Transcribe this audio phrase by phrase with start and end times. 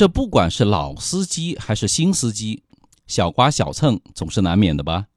[0.00, 2.62] 这不管是老司机还是新司机，
[3.06, 5.08] 小刮小蹭总是难免的吧？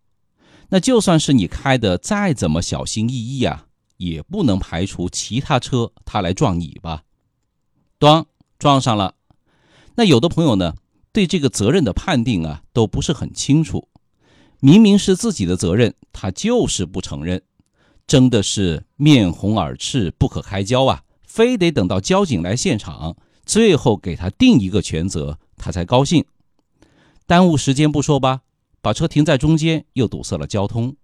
[0.67, 7.03] 那就算是你开的再怎么小心翼翼啊，也不能排除其他车他来撞你吧？
[7.97, 8.25] 咣，
[8.59, 9.15] 撞上了。
[9.95, 10.75] 那有的朋友呢，
[11.13, 13.87] 对这个责任的判定啊，都不是很清楚。
[14.59, 17.41] 明明是自己的责任，他就是不承认，
[18.05, 21.03] 真的是面红耳赤，不可开交啊！
[21.25, 23.15] 非得等到交警来现场，
[23.45, 26.25] 最后给他定一个全责，他才高兴。
[27.25, 28.41] 耽误时间不说吧，
[28.81, 30.95] 把车停在中间又堵塞了交通。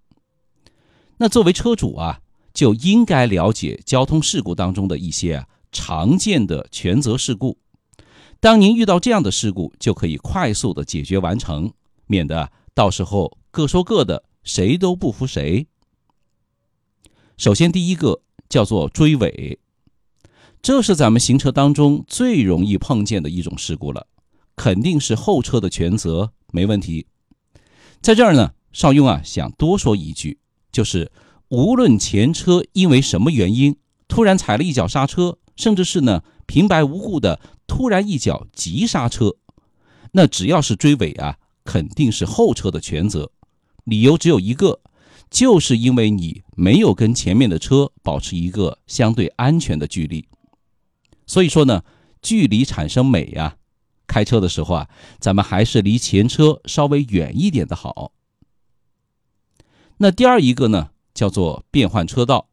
[1.17, 2.21] 那作为车主啊，
[2.53, 7.57] 就应该了解交通事故当中的一些常见的全责事故。
[8.39, 11.73] 当您遇到这样的事故，就可以快速的解决完成，
[12.07, 15.67] 免得到时候各说各的，谁都不服谁。
[17.37, 19.59] 首先，第一个叫做追尾，
[20.61, 24.07] 这是咱们行车当中最容易碰见的一种事故了，
[24.55, 27.07] 肯定是后车的全责，没问题。
[28.01, 30.39] 在这儿呢，邵雍啊想多说一句，
[30.71, 31.11] 就是
[31.49, 36.23] 无论前车因为什么原因突然踩了一脚刹车，甚至是呢。
[36.45, 39.35] 平白无故的突然一脚急刹车，
[40.13, 43.31] 那只要是追尾啊，肯定是后车的全责。
[43.83, 44.79] 理由只有一个，
[45.29, 50.27] 就是因为你没有跟前面的车保持一个相对安全的距离。
[51.29, 51.83] 所以说呢，
[52.23, 53.57] 距离产生美呀。
[54.07, 58.13] 开车的时候啊，咱们还是离前车稍微远一点的好。
[59.97, 62.49] 那第二一个呢，叫做变换车道。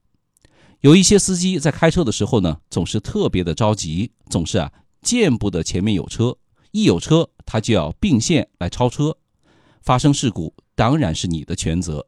[0.81, 6.37] 有一些司机在开车的时候呢，总是特别的着急，总是啊见不得前面有车，
[6.73, 9.17] 一有车他就要并线来超车，
[9.81, 12.07] 发生事故当然是你的全责，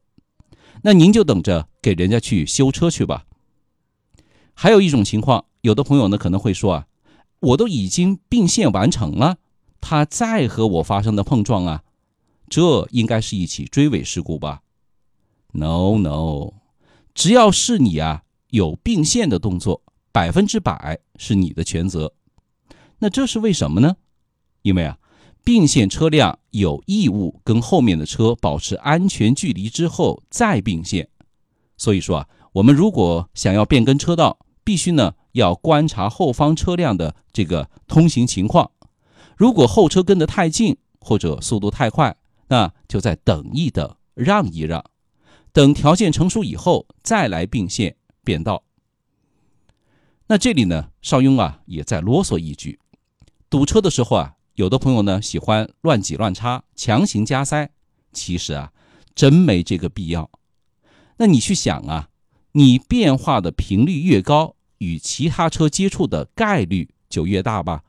[0.83, 3.25] 那您就等着给人家去修车去吧。
[4.53, 6.87] 还有一种情况，有的朋友呢可能会说啊，
[7.41, 9.37] 我都已经并线完成了，
[9.83, 11.85] 他再和我发生的碰撞啊，
[12.49, 14.63] 这应该是一起追尾事故吧
[15.53, 16.55] ？No No，
[17.15, 18.23] 只要是你啊。
[18.51, 22.15] 有并线的动作，百分之百是你的全责。
[22.99, 23.97] 那这是为什么呢？
[24.63, 24.97] 因为啊，
[25.45, 31.11] 并线车辆有义务跟后面的车保持安全距离之后再并线。
[31.77, 38.71] 所以说啊，我们如果想要变更车道，必须呢要观察后方车辆的这个通行情况。
[39.37, 42.17] 如果后车跟得太近或者速度太快，
[42.49, 44.85] 那就再等一等，让一让，
[45.53, 47.97] 等条件成熟以后再来并线。
[48.25, 48.63] 变道。
[50.27, 52.79] 那这里呢，邵雍啊也在啰嗦一句：
[53.49, 57.71] 堵车的时候啊，有的朋友呢喜欢乱挤乱插，强行加塞，
[58.13, 58.73] 其实啊，
[59.15, 60.31] 真没这个必要。
[61.17, 62.11] 那你去想啊，
[62.53, 67.85] 你变化的频率越高，与其他车接触的概率就越大吧，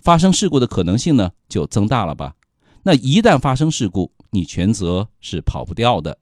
[0.00, 2.34] 发生事故的可能性呢就增大了吧。
[2.82, 6.18] 那一旦发生事故，你全责是跑不掉的。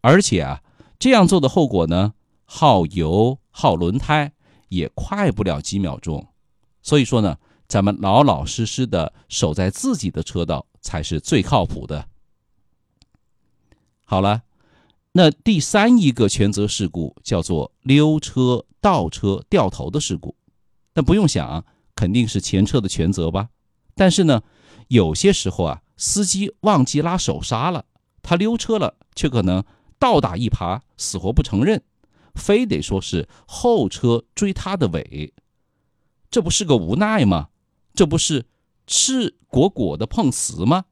[0.00, 0.62] 而且啊，
[0.98, 2.14] 这样做的后果呢？
[2.46, 4.32] 耗油、耗轮胎
[4.68, 6.28] 也快不了几秒钟，
[6.82, 12.06] 所以说呢，咱们老老实实的守在自己的车道才是最靠谱的。
[14.04, 14.42] 好了，
[15.16, 20.34] 那第三一个全责事故叫做溜车、倒车、掉头的事故，
[20.94, 21.64] 那不用想，
[21.94, 23.50] 肯定是前车的全责吧？
[23.94, 24.42] 但是呢，
[24.88, 27.84] 有些时候啊，司机忘记拉手刹了，
[28.22, 29.62] 他溜车了，却可能
[30.00, 31.80] 倒打一耙，死活不承认。
[32.34, 35.32] 非得说是后车追他的尾，
[36.28, 37.50] 这不是个无奈吗？
[37.94, 38.46] 这不是
[38.88, 40.86] 赤果果的碰瓷吗？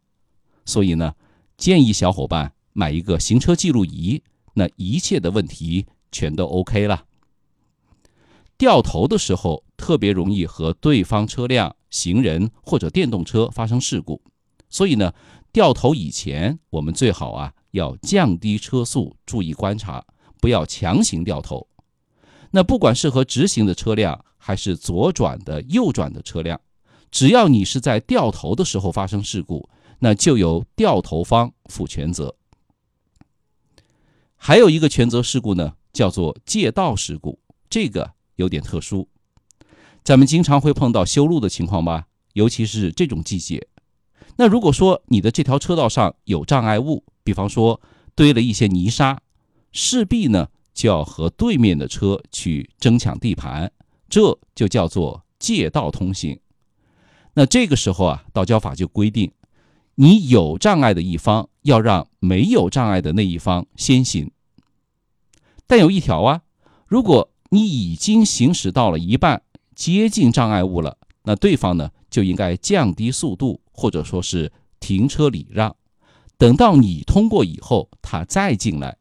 [0.64, 1.16] 所以呢，
[1.56, 4.22] 建议小伙伴买一个行车记录仪，
[4.54, 7.04] 那一切的问题全都 OK 了。
[8.56, 14.22] 掉头的时候特别容易和对方车辆、行人或者电动车发生事故，
[14.68, 15.12] 所以呢，
[15.52, 20.04] 掉头以前我们最好啊要降低车速，注意观察。
[20.40, 21.68] 不要强行掉头。
[22.50, 26.60] 那不管是和直行的车辆，还是左转的、右转的车辆，
[27.12, 29.68] 只要你是在掉头的时候发生事故，
[30.00, 32.34] 那就由掉头方负全责。
[34.44, 37.38] 还有一个全责事故呢，叫做借道事故，
[37.70, 39.08] 这个有点特殊。
[40.02, 43.68] 咱们经常会碰到修路的情况吧，尤其是这种季节。
[44.34, 47.80] 那如果说你的这条车道上有障碍物，比方说
[48.16, 49.16] 堆了一些泥沙。
[49.70, 53.70] 势必呢就要和对面的车去争抢地盘，
[54.08, 56.40] 这就叫做借道通行。
[57.34, 59.30] 那这个时候啊，道交法就规定，
[59.94, 64.31] 你有障碍的一方要让没有障碍的那一方先行。
[65.72, 66.42] 但有一条啊，
[66.86, 69.42] 如果你已经行驶到了一半，
[69.74, 75.74] 接近障碍物了，那对方呢就应该降低速度，或者说是停车礼让，
[76.36, 78.98] 等到你通过以后，他再进来。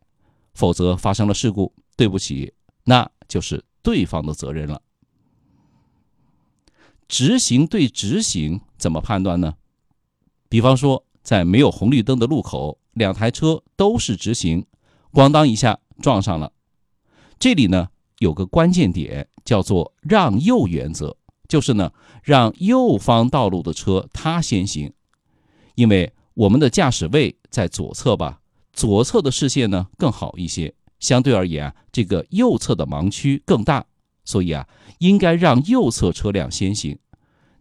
[0.54, 2.54] 否则发生了事故，对不起，
[2.86, 4.82] 那就是对方的责任了。
[7.10, 9.56] 直行对直行怎么判断呢？
[10.48, 14.66] 比方说，在没有红绿灯的路口，两台车都是直行，
[15.12, 16.54] 咣当一下撞上了。
[17.42, 17.90] 这里呢
[18.20, 21.18] 有个关键点，叫做让右原则，
[21.48, 21.92] 就是呢
[22.22, 24.94] 让右方道路的车它先行，
[25.74, 28.42] 因为我们的驾驶位在左侧吧。
[28.74, 33.84] 左侧的视线呢更好一些，相对而言啊，这个右侧的盲区更大，
[34.24, 34.68] 所以啊，
[35.00, 37.00] 应该让右侧车辆先行。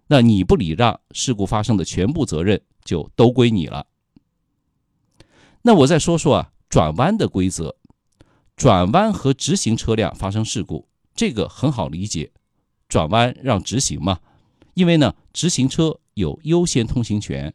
[0.08, 3.86] 那你不礼让，事故发生的全部责任就都归你了。
[5.62, 7.76] 那我再说说啊，转弯的规则，
[8.60, 12.30] 转弯和直行车辆发生事故，这个很好理解，
[12.90, 14.18] 转弯让直行嘛，
[14.74, 17.54] 因为呢，直行车有优先通行权。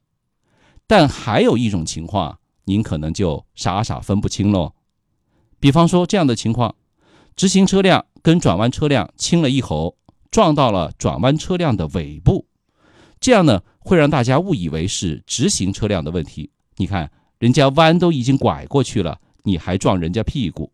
[0.88, 2.40] 但还有一种情况。
[2.64, 4.74] 您可能就傻傻分不清喽。
[5.60, 6.74] 比方说这样的情况，
[7.36, 10.00] 直行车辆跟转弯车辆亲了一口，
[10.32, 12.48] 撞到了转弯车辆的尾部，
[13.20, 16.50] 这样呢会让大家误以为是直行车辆的问题。
[16.78, 20.72] 你看，人家弯都已经拐过去了，你还撞人家屁股。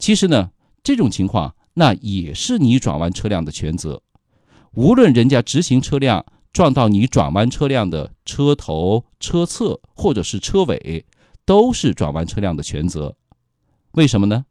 [0.00, 0.50] 其实呢，
[0.82, 4.02] 这种情况那也是你转弯车辆的全责，
[4.72, 6.26] 无论人家直行车辆。
[6.52, 11.06] 撞到你转弯车辆的车头、车侧或者是车尾，
[11.44, 13.16] 都是转弯车辆的全责。
[13.92, 14.46] 为什么呢？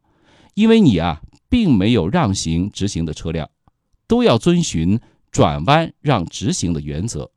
[0.54, 1.20] 因为你啊，
[1.50, 3.50] 并没有让行直行的车辆，
[4.06, 4.98] 都要遵循
[5.30, 7.30] 转弯让直行的原则。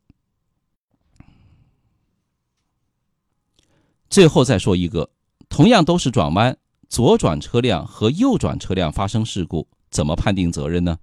[4.10, 5.10] 最后再说一个，
[5.50, 6.58] 同样都是转弯，
[6.94, 11.00] 左转车辆和右转车辆发生事故，怎么判定责任呢？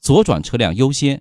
[0.00, 1.20] 左转车辆优先。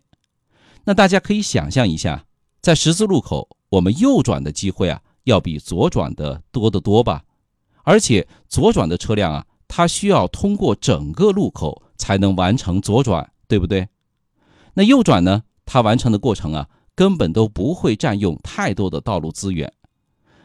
[0.85, 2.23] 那大家可以想象一下，
[2.61, 7.25] 在十字路口，我们右转的机会啊，要比左转的多得多吧？
[7.83, 13.89] 而且左转的车辆啊，它需要通过整个路口才能完成左转，对不对？
[14.75, 19.73] 那右转呢，它完成的过程啊，根本都不会占用太多的道路资源。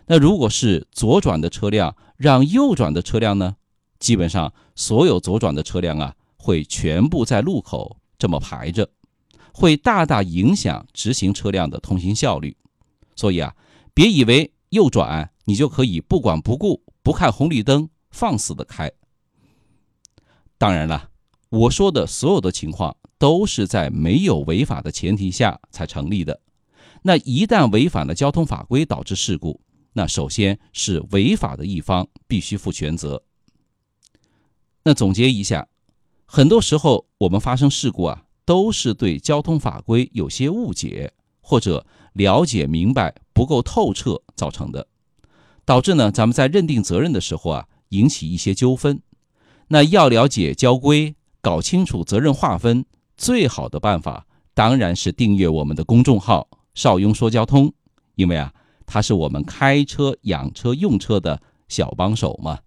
[0.08, 3.56] 那如果是左转的车辆让右转的车辆呢，
[3.98, 8.90] 基本上所有左转的车辆啊，会全部在路口这么排着。
[9.52, 12.56] 会大大影响直行车辆的通行效率，
[13.16, 13.54] 所以啊，
[13.92, 18.90] 别以为右转你就可以不管不顾、不看红绿灯放肆的开。
[20.56, 21.10] 当然了，
[21.50, 26.40] 我说的所有的情况都是在没有违法的前提下才成立的。
[27.02, 29.60] 那一旦违反了交通法规导致事故，
[29.92, 33.22] 那首先是违法的一方必须负全责。
[34.84, 35.68] 那总结一下，
[36.24, 38.24] 很多时候我们发生事故啊。
[38.48, 41.12] 都是对交通法规有些误解，
[41.42, 44.88] 或者了解明白不够透彻造成的，
[45.66, 49.02] 导致呢咱们在认定责任的时候啊，引起一些纠纷。
[49.66, 52.86] 那要了解交规，搞清楚责任划分，
[53.18, 57.70] 最好的办法当然是订阅我们的公众号“邵雍说交通”，
[58.16, 58.54] 因为啊，
[58.90, 62.60] 它是我们开车、养车、用车的小帮手嘛。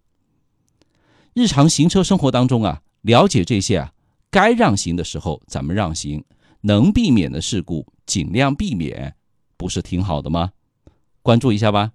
[1.34, 3.92] 日常行车生活当中啊，了解这些啊。
[4.30, 6.22] 该让行的时候，咱们让行；
[6.62, 9.16] 能避免的事故，尽量避免，
[9.58, 10.52] 不是挺好的吗？
[11.24, 11.92] 关注一下吧。